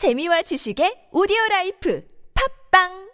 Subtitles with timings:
[0.00, 2.02] 재미와 지식의 오디오 life
[2.72, 3.10] 팟빵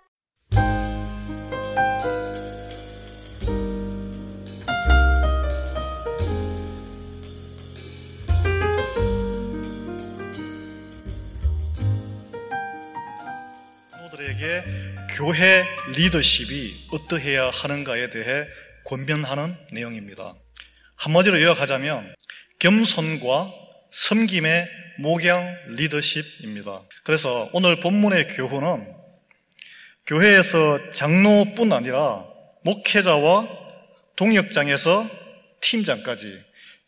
[13.90, 14.62] 성도들에게
[15.16, 15.64] 교회
[15.96, 18.46] 리더십이 어떠해야 하는가에 대해
[18.84, 20.36] 권면하는 내용입니다.
[20.94, 22.14] 한마디로 요약하자면
[22.60, 23.65] 겸손과
[23.96, 24.68] 섬김의
[24.98, 26.82] 목양 리더십입니다.
[27.02, 28.86] 그래서 오늘 본문의 교훈은
[30.06, 32.22] 교회에서 장로뿐 아니라
[32.62, 33.48] 목회자와
[34.16, 35.08] 동역장에서
[35.62, 36.38] 팀장까지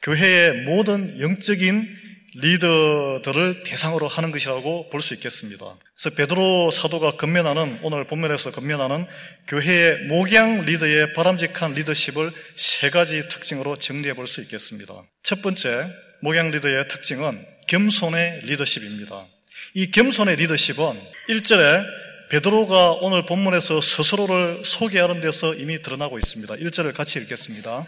[0.02, 1.96] 교회의 모든 영적인
[2.34, 5.64] 리더들을 대상으로 하는 것이라고 볼 수 있겠습니다.
[5.96, 9.06] 그래서 베드로 사도가 건면하는 오늘 본문에서 건면하는
[9.46, 14.94] 교회의 목양 리더의 바람직한 리더십을 세 가지 특징으로 정리해 볼 수 있겠습니다.
[15.22, 15.90] 첫 번째
[16.20, 19.26] 목양 리더의 특징은 겸손의 리더십입니다.
[19.74, 21.84] 이 겸손의 리더십은 1절에
[22.30, 26.56] 베드로가 오늘 본문에서 스스로를 소개하는 데서 이미 드러나고 있습니다.
[26.56, 27.86] 1절을 같이 읽겠습니다.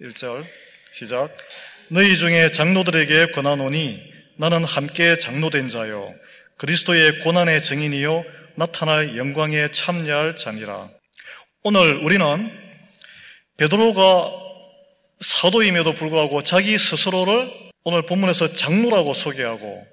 [0.00, 0.44] 1절
[0.92, 1.34] 시작
[1.88, 4.00] 너희 중에 장로들에게 권하노니
[4.36, 6.14] 나는 함께 장로된 자요
[6.56, 10.88] 그리스도의 고난의 증인이요 나타날 영광에 참여할 자니라.
[11.62, 12.50] 오늘 우리는
[13.56, 14.49] 베드로가
[15.20, 17.50] 사도임에도 불구하고 자기 스스로를
[17.84, 19.86] 오늘 본문에서 장로라고 소개하고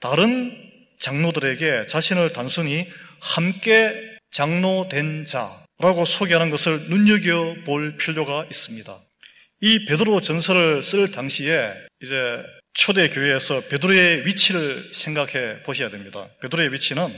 [0.00, 0.56] 다른
[1.00, 2.86] 장로들에게 자신을 단순히
[3.20, 3.94] 함께
[4.30, 8.98] 장로된 자라고 소개하는 것을 눈여겨 볼 필요가 있습니다.
[9.62, 12.16] 이 베드로 전설을 쓸 당시에 이제
[12.72, 16.28] 초대 교회에서 베드로의 위치를 생각해 보셔야 됩니다.
[16.40, 17.12] 베드로의 위치는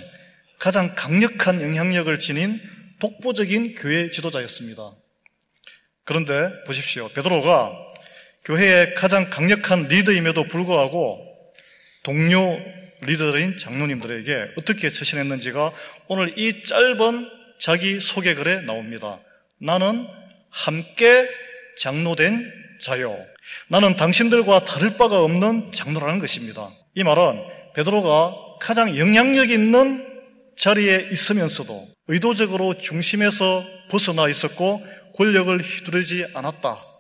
[0.59, 2.61] 가장 강력한 영향력을 지닌
[3.01, 4.83] 독보적인 교회 지도자였습니다.
[6.05, 7.09] 그런데 보십시오.
[7.09, 7.73] 베드로가
[8.45, 11.25] 교회의 가장 강력한 리더임에도 불구하고
[12.03, 12.59] 동료
[13.03, 15.73] 리더인 장로님들에게 어떻게 처신했는지가
[16.09, 19.21] 오늘 이 짧은 자기 소개글에 나옵니다.
[19.59, 20.07] 나는
[20.51, 21.29] 함께
[21.79, 23.17] 장로된 자요.
[23.69, 26.71] 나는 당신들과 다를 바가 없는 장로라는 것입니다.
[26.95, 27.41] 이 말은
[27.75, 30.07] 베드로가 가장 영향력 있는
[30.57, 34.85] 자리에 있으면서도 의도적으로 중심에서 벗어나 있었고
[35.17, 36.93] 권력을 휘두르지 않았다.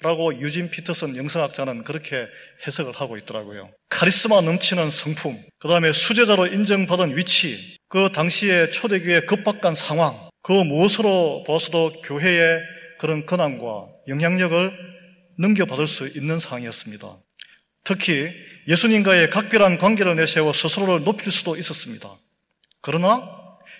[0.00, 2.28] 라고 유진 피터슨 영성학자는 그렇게
[2.64, 3.70] 해석을 하고 있더라고요.
[3.88, 11.42] 카리스마 넘치는 성품, 그 다음에 수제자로 인정받은 위치, 그 당시의 초대교회 급박한 상황, 그 무엇으로
[11.48, 12.60] 봐서도 교회의
[13.00, 14.72] 그런 권한과 영향력을
[15.40, 17.16] 넘겨받을 수 있는 상황이었습니다.
[17.82, 18.30] 특히
[18.68, 22.08] 예수님과의 각별한 관계를 내세워 스스로를 높일 수도 있었습니다.
[22.82, 23.37] 그러나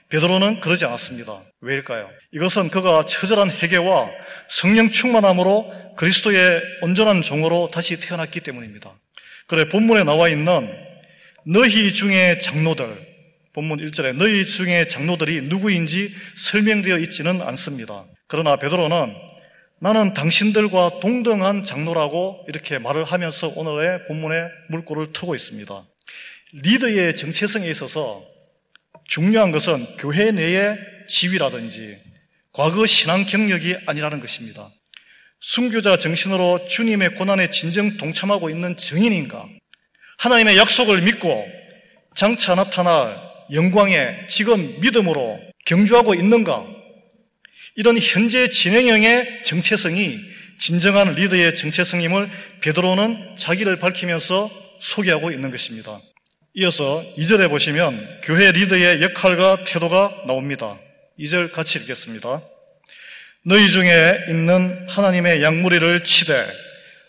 [0.08, 1.42] 베드로는 그러지 않았습니다.
[1.60, 2.08] 왜일까요?
[2.32, 4.08] 이것은 그가 처절한 회개와
[4.48, 8.94] 성령 충만함으로 그리스도의 온전한 종으로 다시 태어났기 때문입니다.
[9.46, 10.70] 그래 본문에 나와 있는
[11.44, 13.06] 너희 중에 장로들
[13.52, 18.04] 본문 1절에 너희 중에 장로들이 누구인지 설명되어 있지는 않습니다.
[18.28, 19.14] 그러나 베드로는
[19.80, 25.84] 나는 당신들과 동등한 장로라고 이렇게 말을 하면서 오늘의 본문의 물꼬를 트고 있습니다.
[26.52, 28.22] 리더의 정체성에 있어서
[29.08, 31.96] 중요한 것은 교회 내의 지위라든지
[32.52, 34.70] 과거 신앙 경력이 아니라는 것입니다.
[35.40, 39.48] 순교자 정신으로 주님의 고난에 진정 동참하고 있는 증인인가?
[40.18, 41.46] 하나님의 약속을 믿고
[42.14, 43.16] 장차 나타날
[43.52, 46.66] 영광에 지금 믿음으로 경주하고 있는가?
[47.76, 50.18] 이런 현재 진행형의 정체성이
[50.58, 52.28] 진정한 리더의 정체성임을
[52.60, 56.00] 베드로는 자기를 밝히면서 소개하고 있는 것입니다.
[56.60, 60.76] 이어서 2절에 보시면 교회 리더의 역할과 태도가 나옵니다.
[61.16, 62.42] 2절 같이 읽겠습니다.
[63.44, 66.44] 너희 중에 있는 하나님의 양무리를 치되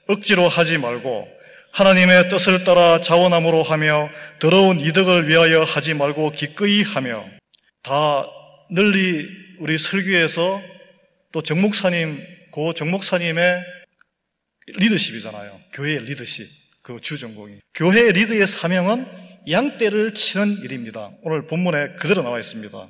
[0.05, 1.27] 억지로 하지 말고
[1.71, 7.25] 하나님의 뜻을 따라 자원함으로 하며 더러운 이득을 위하여 하지 말고 기꺼이 하며
[7.81, 8.27] 다
[8.69, 9.27] 널리
[9.57, 10.61] 우리 설교에서
[11.31, 13.63] 또 정목사님, 고 정목사님의
[14.75, 15.59] 리더십이잖아요.
[15.73, 16.47] 교회의 리더십,
[16.83, 17.61] 그 주전공이.
[17.73, 19.18] 교회의 리더의 사명은
[19.49, 21.11] 양떼를 치는 일입니다.
[21.21, 22.87] 오늘 본문에 그대로 나와 있습니다.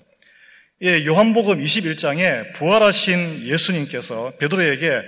[0.84, 5.02] 예, 요한복음 21장에 부활하신 예수님께서 베드로에게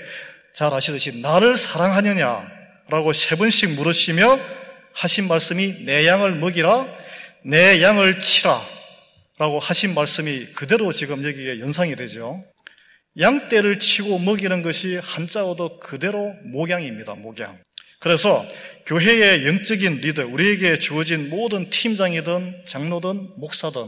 [0.54, 4.40] 잘 아시듯이 나를 사랑하느냐라고 세 번씩 물으시며
[4.94, 6.88] 하신 말씀이 내 양을 먹이라
[7.46, 8.62] 내 양을 치라
[9.40, 12.44] 라고 하신 말씀이 그대로 지금 여기에 연상이 되죠.
[13.20, 17.16] 양떼를 치고 먹이는 것이 한자어도 그대로 목양입니다.
[17.16, 17.60] 목양.
[18.02, 18.46] 그래서
[18.88, 23.86] 교회의 영적인 리더, 우리에게 주어진 모든 팀장이든 장로든 목사든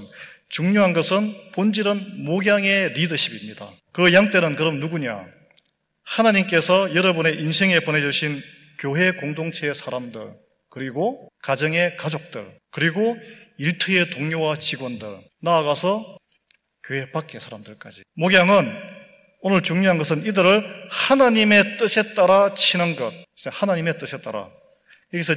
[0.50, 3.72] 중요한 것은 본질은 목양의 리더십입니다.
[3.92, 5.26] 그 양떼는 그럼 누구냐?
[6.04, 8.40] 하나님께서 여러분의 인생에 보내주신
[8.78, 10.36] 교회 공동체의 사람들,
[10.70, 13.18] 그리고 가정의 가족들, 그리고
[13.58, 15.08] 일터의 동료와 직원들,
[15.42, 16.18] 나아가서
[16.84, 18.04] 교회 밖의 사람들까지.
[18.16, 18.72] 목양은
[19.42, 23.12] 오늘 중요한 것은 이들을 하나님의 뜻에 따라 치는 것.
[23.52, 24.50] 하나님의 뜻에 따라.
[25.14, 25.36] 여기서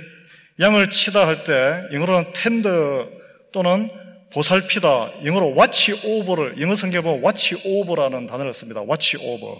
[0.61, 2.69] 양을 치다 할 때 영어로는 텐드
[3.53, 3.91] 또는
[4.33, 5.25] 보살피다.
[5.25, 8.83] 영어로 watch over를 영어 성경에 보면 watch over라는 단어를 씁니다.
[8.83, 9.57] watch over.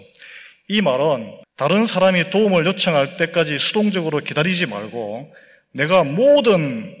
[0.67, 5.33] 이 말은 다른 사람이 도움을 요청할 때까지 수동적으로 기다리지 말고
[5.73, 6.95] 내가 모든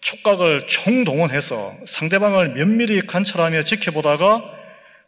[0.00, 4.42] 촉각을 총동원해서 상대방을 면밀히 관찰하며 지켜보다가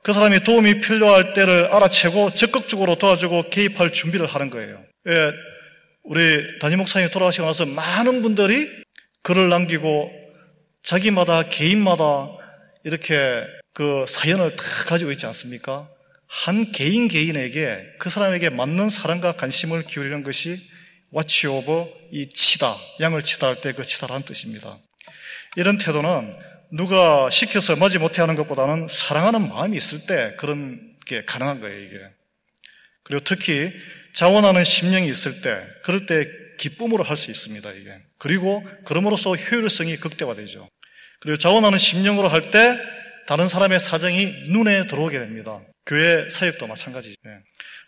[0.02, 4.82] 그 사람이 도움이 필요할 때를 알아채고 적극적으로 도와주고 개입할 준비를 하는 거예요.
[5.08, 5.32] 예,
[6.04, 8.68] 우리 담임 목사님이 돌아가시고 나서 많은 분들이
[9.22, 10.12] 글을 남기고
[10.82, 12.28] 자기마다 개인마다
[12.84, 13.42] 이렇게
[13.72, 15.88] 그 사연을 다 가지고 있지 않습니까?
[16.26, 20.60] 한 개인 개인에게 그 사람에게 맞는 사랑과 관심을 기울이는 것이
[21.10, 24.78] 와치 오버 이 치다, 양을 치다 할 때 그 치다라는 뜻입니다.
[25.56, 26.36] 이런 태도는
[26.72, 32.00] 누가 시켜서 맞지 못해 하는 것보다는 사랑하는 마음이 있을 때 그런 게 가능한 거예요, 이게.
[33.04, 33.72] 그리고 특히
[34.14, 36.28] 자원하는 심령이 있을 때, 그럴 때
[36.58, 37.90] 기쁨으로 할 수 있습니다, 이게.
[38.18, 40.68] 그리고 그럼으로써 효율성이 극대화되죠.
[41.20, 42.78] 그리고 자원하는 심령으로 할 때
[43.26, 45.60] 다른 사람의 사정이 눈에 들어오게 됩니다.
[45.86, 47.14] 교회 사역도 마찬가지죠.
[47.26, 47.38] 예.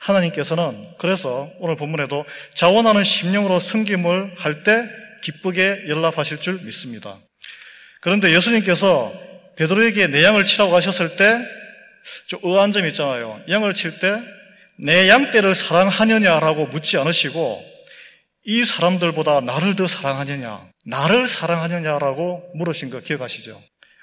[0.01, 2.25] 하나님께서는 그래서 오늘 본문에도
[2.55, 4.89] 자원하는 심령으로 섬김을 할 때
[5.23, 7.19] 기쁘게 연락하실 줄 믿습니다.
[8.01, 9.13] 그런데 예수님께서
[9.57, 11.39] 베드로에게 내 양을 치라고 하셨을 때
[12.29, 13.41] 좀 의아한 점이 있잖아요.
[13.49, 14.21] 양을 칠 때
[14.79, 17.63] 내 양떼를 사랑하느냐라고 묻지 않으시고
[18.45, 23.61] 이 사람들보다 나를 더 사랑하느냐, 나를 사랑하느냐라고 물으신 거 기억하시죠?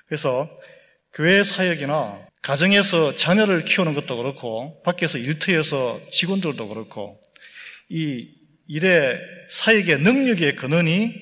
[0.07, 0.49] 그래서
[1.13, 7.21] 교회 사역이나 가정에서 자녀를 키우는 것도 그렇고 밖에서 일터에서 직원들도 그렇고
[7.89, 8.27] 이
[8.67, 9.17] 일의
[9.49, 11.13] 사역의 능력의 근원이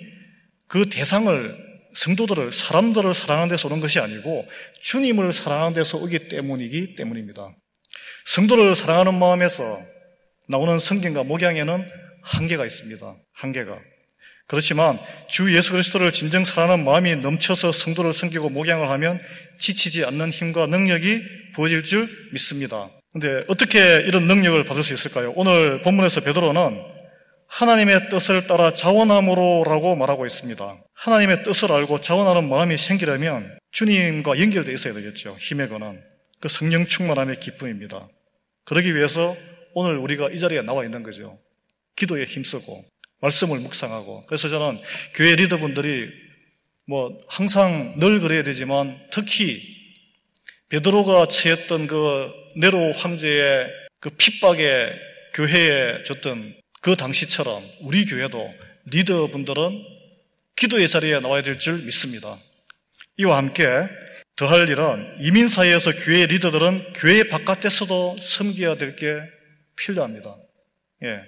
[0.68, 4.48] 그 대상을 성도들을 사람들을 사랑하는 데서 오는 것이 아니고
[4.80, 7.54] 주님을 사랑하는 데서 오기 때문이기 때문입니다.
[8.26, 9.80] 성도를 사랑하는 마음에서
[10.48, 11.86] 나오는 성경과 목양에는
[12.24, 13.16] 한계가 있습니다.
[13.34, 13.80] 한계가.
[14.48, 19.20] 그렇지만 주 예수 그리스도를 진정 사랑하는 마음이 넘쳐서 성도를 섬기고 목양을 하면
[19.60, 21.22] 지치지 않는 힘과 능력이
[21.56, 22.90] 부어질 줄 믿습니다.
[23.14, 25.34] 근데 어떻게 이런 능력을 받을 수 있을까요?
[25.36, 26.82] 오늘 본문에서 베드로는
[27.48, 30.78] 하나님의 뜻을 따라 자원함으로라고 말하고 있습니다.
[30.94, 35.36] 하나님의 뜻을 알고 자원하는 마음이 생기려면 주님과 연결되어 있어야 되겠죠.
[35.40, 36.11] 힘의 근원.
[36.42, 38.08] 그 성령 충만함의 기쁨입니다.
[38.66, 39.38] 그러기 위해서
[39.74, 41.40] 오늘 우리가 이 자리에 나와 있는 거죠.
[41.96, 42.84] 기도에 힘쓰고
[43.22, 44.82] 말씀을 묵상하고 그래서 저는
[45.14, 46.10] 교회 리더분들이
[46.88, 49.62] 뭐 항상 늘 그래야 되지만 특히
[50.70, 54.92] 베드로가 처했던 그 네로 황제의 그 핍박에
[55.34, 58.54] 교회에 줬던 그 당시처럼 우리 교회도
[58.86, 59.84] 리더분들은
[60.56, 62.36] 기도의 자리에 나와야 될 줄 믿습니다.
[63.18, 63.64] 이와 함께
[64.42, 69.22] 더할 일은 이민 사회에서 교회 리더들은 교회 바깥에서도 섬겨야 될 게
[69.76, 70.36] 필요합니다.
[71.04, 71.22] 예.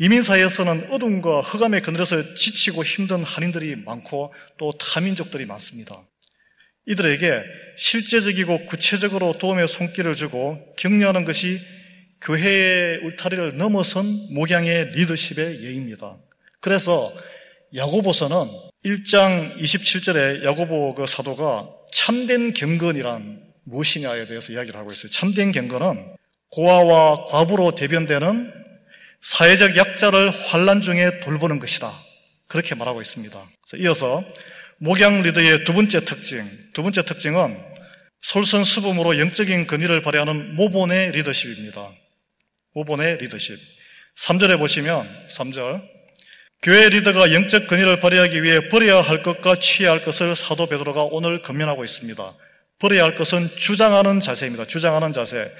[0.00, 5.94] 이민 사회에서는 어둠과 흑암의 그늘에서 지치고 힘든 한인들이 많고 또 타민족들이 많습니다.
[6.86, 7.42] 이들에게
[7.76, 11.60] 실제적이고 구체적으로 도움의 손길을 주고 격려하는 것이
[12.22, 16.16] 교회의 울타리를 넘어선 목양의 리더십의 예입니다.
[16.58, 17.12] 그래서
[17.76, 18.48] 야고보서는
[18.84, 25.10] 1장 27절에 야고보 그 사도가 참된 경건이란 무엇이냐에 대해서 이야기를 하고 있어요.
[25.10, 26.16] 참된 경건은
[26.50, 28.52] 고아와 과부로 대변되는
[29.22, 31.92] 사회적 약자를 환란 중에 돌보는 것이다.
[32.48, 33.50] 그렇게 말하고 있습니다.
[33.78, 34.24] 이어서
[34.78, 37.56] 목양 리더의 두 번째 특징, 두 번째 특징은
[38.22, 41.92] 솔선수범으로 영적인 근위를 발휘하는 모본의 리더십입니다.
[42.74, 43.58] 5번의 리더십.
[44.16, 45.82] 3절에 보시면 3절
[46.62, 51.42] 교회 리더가 영적 근위를 발휘하기 위해 버려야 할 것과 취해야 할 것을 사도 베드로가 오늘
[51.42, 52.34] 건면하고 있습니다.
[52.78, 54.68] 버려야 할 것은 주장하는 자세입니다.
[54.68, 55.50] 주장하는 자세.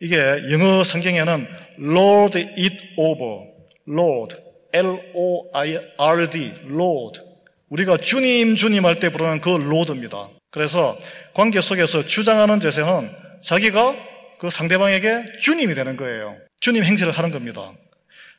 [0.00, 0.18] 이게
[0.50, 1.46] 영어 성경에는
[1.78, 3.46] Lord it over.
[3.88, 4.36] Lord.
[4.72, 6.52] L-O-I-R-D.
[6.66, 7.20] Lord.
[7.68, 10.30] 우리가 주님, 주님 할 때 부르는 그 Lord입니다.
[10.50, 10.98] 그래서
[11.32, 13.94] 관계 속에서 주장하는 자세는 자기가
[14.40, 16.36] 그 상대방에게 주님이 되는 거예요.
[16.58, 17.72] 주님 행세를 하는 겁니다.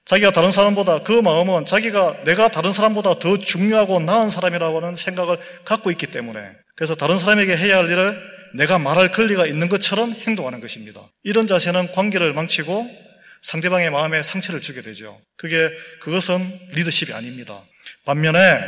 [0.05, 5.91] 자기가 다른 사람보다 그 마음은 자기가 내가 다른 사람보다 더 중요하고 나은 사람이라고는 생각을 갖고
[5.91, 6.39] 있기 때문에
[6.75, 8.20] 그래서 다른 사람에게 해야 할 일을
[8.55, 11.01] 내가 말할 권리가 있는 것처럼 행동하는 것입니다.
[11.24, 12.89] 이런 자세는 관계를 망치고
[13.43, 15.20] 상대방의 마음에 상처를 주게 되죠.
[15.38, 17.62] 그게 그것은 리더십이 아닙니다.
[18.05, 18.60] 반면에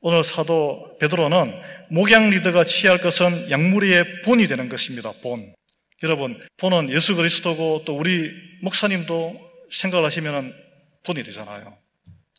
[0.00, 1.54] 오늘 사도 베드로는
[1.90, 5.12] 목양 리더가 취할 것은 양무리의 본이 되는 것입니다.
[5.22, 5.54] 본.
[6.02, 10.54] 여러분, 본은 예수 그리스도고 또 우리 목사님도 생각을 하시면
[11.04, 11.76] 본이 되잖아요.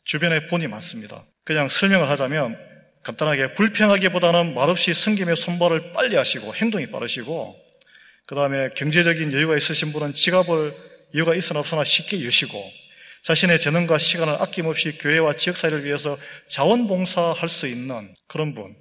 [0.04, 1.22] 주변에 본이 많습니다.
[1.44, 2.58] 그냥 설명을 하자면
[3.02, 7.56] 간단하게 불평하기보다는 말없이 성김의 손발을 빨리 하시고 행동이 빠르시고
[8.26, 10.74] 그 다음에 경제적인 여유가 있으신 분은 지갑을
[11.14, 12.58] 여유가 있으나 없으나 쉽게 여시고
[13.22, 16.18] 자신의 재능과 시간을 아낌없이 교회와 지역사회를 위해서
[16.48, 18.74] 자원봉사할 수 있는 그런 분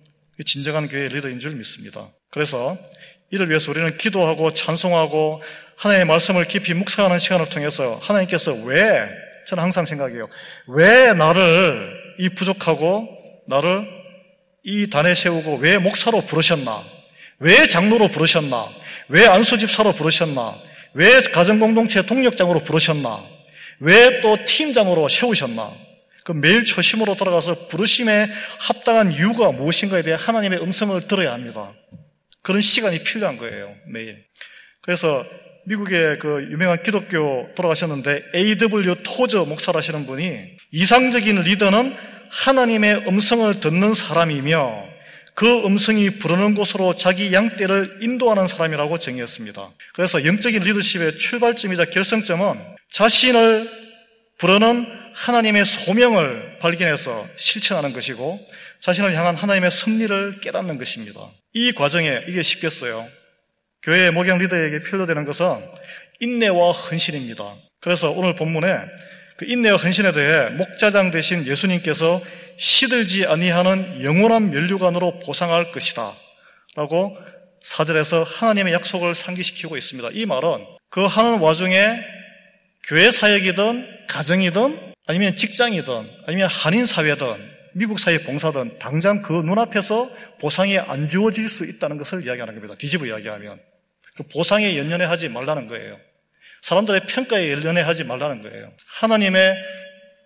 [0.46, 2.10] 진정한 교회의 리더인 줄 믿습니다.
[2.30, 2.78] 그래서
[3.32, 5.42] 이를 위해서 우리는 기도하고 찬송하고
[5.78, 9.10] 하나님의 말씀을 깊이 묵상하는 시간을 통해서 하나님께서 왜
[9.48, 10.28] 저는 항상 생각해요.
[10.68, 13.08] 왜 나를 이 부족하고
[13.48, 13.88] 나를
[14.64, 16.84] 이 단에 세우고 왜 목사로 부르셨나?
[17.40, 18.68] 왜 장로로 부르셨나?
[19.10, 20.56] 왜 안수집사로 부르셨나?
[20.94, 23.24] 왜 가정공동체 동력장으로 부르셨나?
[23.80, 25.74] 왜 또 팀장으로 세우셨나?
[26.24, 28.28] 그 매일 초심으로 돌아가서 부르심에
[28.60, 31.74] 합당한 이유가 무엇인가에 대해 하나님의 음성을 들어야 합니다.
[32.42, 34.24] 그런 시간이 필요한 거예요, 매일.
[34.82, 35.26] 그래서
[35.66, 38.96] 미국의 그 유명한 기독교 돌아가셨는데 A.W.
[39.04, 41.96] 토저 목사라시는 분이 이상적인 리더는
[42.30, 44.94] 하나님의 음성을 듣는 사람이며
[45.36, 49.70] 그 음성이 부르는 곳으로 자기 양떼를 인도하는 사람이라고 정의했습니다.
[49.94, 52.60] 그래서 영적인 리더십의 출발점이자 결성점은
[52.92, 53.70] 자신을
[54.38, 58.44] 부르는 하나님의 소명을 발견해서 실천하는 것이고
[58.82, 61.22] 자신을 향한 하나님의 섭리를 깨닫는 것입니다.
[61.54, 63.08] 이 과정에 이게 쉽겠어요.
[63.84, 65.46] 교회의 목양 리더에게 필요되는 것은
[66.20, 67.56] 인내와 헌신입니다.
[67.82, 68.78] 그래서 오늘 본문에
[69.38, 72.22] 그 인내와 헌신에 대해 목자장 대신 예수님께서
[72.58, 76.14] 시들지 아니하는 영원한 면류관으로 보상할 것이다.
[76.76, 77.18] 라고
[77.64, 80.10] 사절에서 하나님의 약속을 상기시키고 있습니다.
[80.14, 82.00] 이 말은 그 하는 와중에
[82.88, 90.10] 교회 사역이든 가정이든 아니면 직장이든 아니면 한인 사회든 미국 사회 봉사든 당장 그 눈앞에서
[90.40, 92.76] 보상이 안 주어질 수 있다는 것을 이야기하는 겁니다.
[92.78, 93.60] 뒤집어 이야기하면.
[94.16, 95.98] 그 보상에 연연해 하지 말라는 거예요.
[96.62, 98.72] 사람들의 평가에 연연해 하지 말라는 거예요.
[99.00, 99.56] 하나님의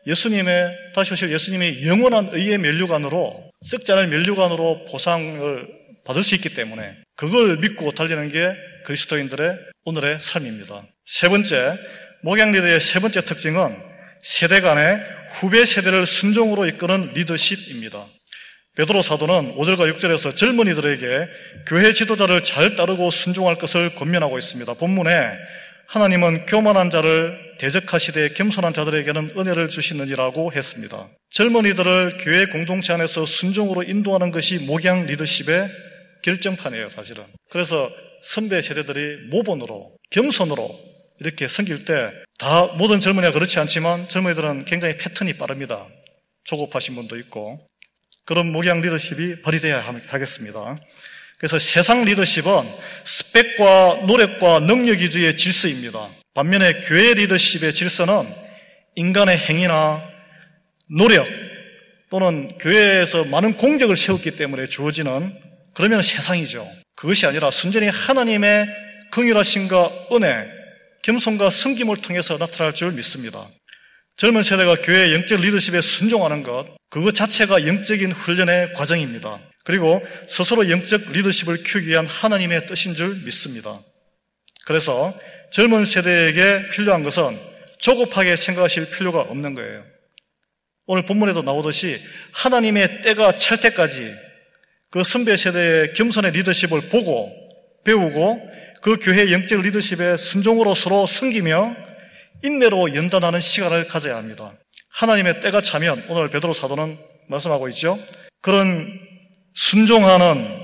[0.05, 5.67] 예수님의 다시 오실 예수님의 영원한 의의 멸류관으로 썩지 않을 멸류관으로 보상을
[6.05, 8.53] 받을 수 있기 때문에 그걸 믿고 달리는 게
[8.85, 10.85] 그리스도인들의 오늘의 삶입니다.
[11.05, 11.77] 세 번째,
[12.23, 13.77] 목양 리더의 세 번째 특징은
[14.23, 14.99] 세대 간의
[15.31, 18.07] 후배 세대를 순종으로 이끄는 리더십입니다.
[18.77, 21.27] 베드로 사도는 5절과 6절에서 젊은이들에게
[21.65, 24.73] 교회 지도자를 잘 따르고 순종할 것을 권면하고 있습니다.
[24.75, 25.31] 본문에
[25.87, 31.07] 하나님은 교만한 자를 대적하시되 겸손한 자들에게는 은혜를 주시느니라고 했습니다.
[31.31, 35.69] 젊은이들을 교회 공동체 안에서 순종으로 인도하는 것이 목양 리더십의
[36.23, 37.23] 결정판이에요, 사실은.
[37.49, 37.89] 그래서
[38.21, 40.69] 선배 세대들이 모본으로, 겸손으로
[41.19, 45.87] 이렇게 섬길 때 다 모든 젊은이가 그렇지 않지만 젊은이들은 굉장히 패턴이 빠릅니다.
[46.43, 47.59] 조급하신 분도 있고
[48.27, 50.77] 그런 목양 리더십이 발휘되어야 하겠습니다.
[51.37, 52.51] 그래서 세상 리더십은
[53.05, 56.09] 스펙과 노력과 능력 위주의 질서입니다.
[56.33, 58.27] 반면에 교회 리더십의 질서는
[58.95, 60.01] 인간의 행위나
[60.89, 61.25] 노력
[62.09, 65.33] 또는 교회에서 많은 공적을 세웠기 때문에 주어지는
[65.73, 66.69] 그러면 세상이죠.
[66.95, 68.67] 그것이 아니라 순전히 하나님의
[69.11, 70.47] 긍휼하심과 은혜,
[71.03, 73.47] 겸손과 성김을 통해서 나타날 줄 믿습니다.
[74.17, 79.39] 젊은 세대가 교회의 영적 리더십에 순종하는 것, 그것 자체가 영적인 훈련의 과정입니다.
[79.63, 83.79] 그리고 스스로 영적 리더십을 키우기 위한 하나님의 뜻인 줄 믿습니다.
[84.65, 85.13] 그래서
[85.51, 87.37] 젊은 세대에게 필요한 것은
[87.77, 89.83] 조급하게 생각하실 필요가 없는 거예요.
[90.87, 94.15] 오늘 본문에도 나오듯이 하나님의 때가 찰 때까지
[94.89, 97.31] 그 선배 세대의 겸손의 리더십을 보고
[97.85, 98.41] 배우고
[98.81, 101.86] 그 교회 영적 리더십의 순종으로 서로 섬기며
[102.43, 104.53] 인내로 연단하는 시간을 가져야 합니다.
[104.89, 106.97] 하나님의 때가 차면 오늘 베드로 사도는
[107.29, 107.99] 말씀하고 있죠.
[108.41, 108.99] 그런
[109.53, 110.59] 순종하는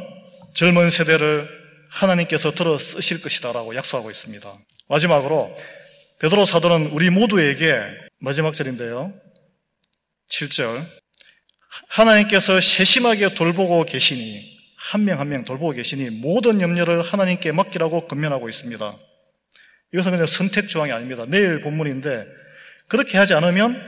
[0.54, 1.50] 젊은 세대를
[1.90, 4.52] 하나님께서 들어 쓰실 것이다라고 약속하고 있습니다.
[4.88, 5.54] 마지막으로
[6.20, 7.76] 베드로 사도는 우리 모두에게
[8.20, 9.14] 마지막 절인데요.
[10.30, 10.86] 7절
[11.90, 18.50] 하나님께서 세심하게 돌보고 계시니 한 명 한명 한명 돌보고 계시니 모든 염려를 하나님께 맡기라고 건면하고
[18.50, 18.98] 있습니다.
[19.94, 21.26] 이것은 그냥 선택 조항이 아닙니다.
[21.28, 22.26] 내일 본문인데
[22.88, 23.82] 그렇게 하지 않으면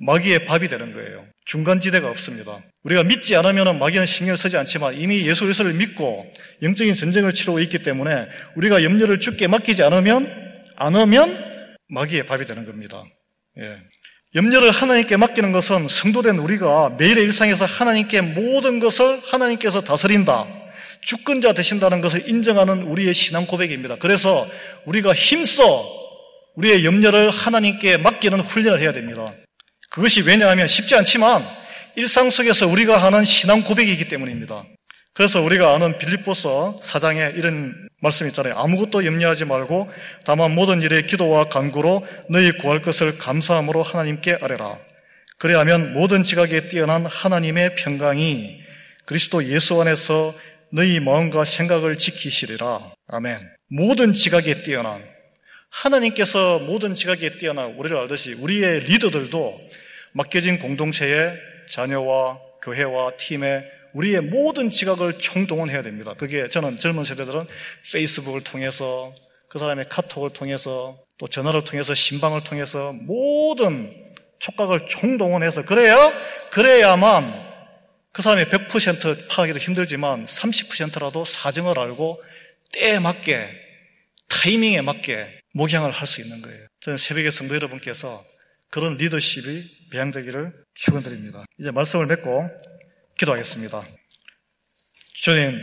[0.00, 1.26] 마귀의 밥이 되는 거예요.
[1.44, 2.62] 중간지대가 없습니다.
[2.84, 7.82] 우리가 믿지 않으면 마귀는 신경을 쓰지 않지만 이미 예수 그리스도를 믿고 영적인 전쟁을 치르고 있기
[7.82, 10.32] 때문에 우리가 염려를 죽게 맡기지 않으면
[10.76, 11.36] 안 하면
[11.88, 13.04] 마귀의 밥이 되는 겁니다.
[13.58, 13.78] 예.
[14.34, 20.46] 염려를 하나님께 맡기는 것은 성도된 우리가 매일의 일상에서 하나님께 모든 것을 하나님께서 다스린다.
[21.02, 23.96] 주권자 되신다는 것을 인정하는 우리의 신앙 고백입니다.
[23.96, 24.46] 그래서
[24.84, 25.86] 우리가 힘써
[26.56, 29.26] 우리의 염려를 하나님께 맡기는 훈련을 해야 됩니다.
[29.90, 31.44] 그것이 왜냐하면 쉽지 않지만
[31.96, 34.64] 일상 속에서 우리가 하는 신앙 고백이기 때문입니다.
[35.12, 38.54] 그래서 우리가 아는 빌립보서 사장에 이런 말씀 있잖아요.
[38.56, 39.90] 아무것도 염려하지 말고
[40.24, 44.78] 다만 모든 일에 기도와 간구로 너희 구할 것을 감사함으로 하나님께 아뢰라.
[45.38, 48.60] 그래야하면 모든 지각에 뛰어난 하나님의 평강이
[49.04, 50.34] 그리스도 예수 안에서
[50.72, 52.92] 너희 마음과 생각을 지키시리라.
[53.08, 53.38] 아멘.
[53.68, 55.02] 모든 지각에 뛰어난
[55.70, 59.60] 하나님께서 모든 지각에 뛰어난 우리를 알듯이 우리의 리더들도
[60.12, 61.36] 맡겨진 공동체의
[61.68, 66.14] 자녀와 교회와 팀에 우리의 모든 지각을 총동원해야 됩니다.
[66.14, 67.46] 그게 저는 젊은 세대들은
[67.92, 69.12] 페이스북을 통해서
[69.48, 73.92] 그 사람의 카톡을 통해서 또 전화를 통해서 신방을 통해서 모든
[74.38, 76.12] 촉각을 총동원해서 그래야
[76.50, 77.49] 그래야만
[78.12, 82.20] 그 사람의 100% 파악하기도 힘들지만 30%라도 사정을 알고
[82.72, 83.48] 때에 맞게
[84.28, 86.66] 타이밍에 맞게 목양을 할 수 있는 거예요.
[86.80, 88.24] 저는 새벽에 성도 여러분께서
[88.70, 91.44] 그런 리더십이 배양되기를 축원드립니다.
[91.58, 92.46] 이제 말씀을 맺고
[93.18, 93.82] 기도하겠습니다.
[95.14, 95.58] 주님,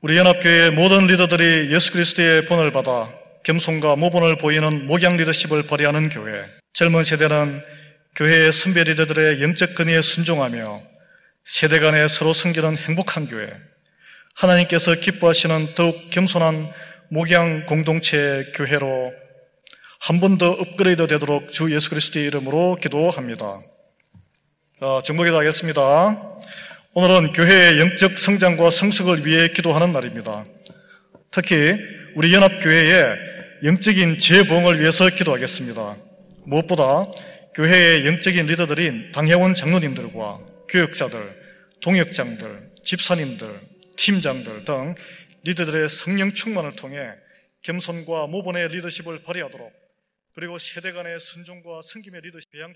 [0.00, 3.12] 우리 연합교회의 모든 리더들이 예수 그리스도의 본을 받아
[3.44, 6.46] 겸손과 모본을 보이는 목양 리더십을 발휘하는 교회.
[6.72, 7.62] 젊은 세대는
[8.16, 10.93] 교회의 선배 리더들의 영적 근위에 순종하며
[11.44, 13.50] 세대 간에 서로 섬기는 행복한 교회.
[14.34, 16.70] 하나님께서 기뻐하시는 더욱 겸손한
[17.10, 19.12] 목양 공동체 교회로
[20.00, 23.60] 한 번 더 업그레이드 되도록 주 예수 그리스도의 이름으로 기도합니다.
[24.80, 26.20] 자, 정복기도 하겠습니다.
[26.94, 30.44] 오늘은 교회의 영적 성장과 성숙을 위해 기도하는 날입니다.
[31.30, 31.74] 특히
[32.16, 33.16] 우리 연합교회의
[33.64, 35.96] 영적인 재부흥을 위해서 기도하겠습니다.
[36.46, 37.06] 무엇보다
[37.54, 41.42] 교회의 영적인 리더들인 당회원 장로님들과 교육자들,
[41.80, 43.60] 동역장들, 집사님들,
[43.96, 44.94] 팀장들 등
[45.42, 47.10] 리더들의 성령 충만을 통해
[47.62, 49.72] 겸손과 모본의 리더십을 발휘하도록
[50.34, 52.72] 그리고 세대 간의 순종과 성김의 리더십 배양되